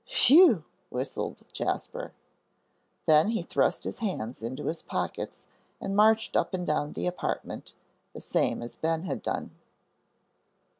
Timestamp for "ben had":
8.77-9.21